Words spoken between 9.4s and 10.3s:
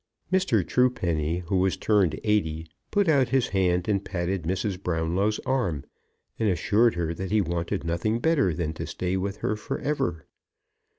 her for ever.